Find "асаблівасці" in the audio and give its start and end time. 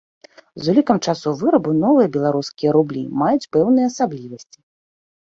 3.95-4.57